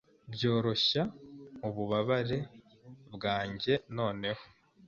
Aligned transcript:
byoroshya 0.33 1.01
ububabare 1.67 2.39
bwanjyenoneho 3.15 4.43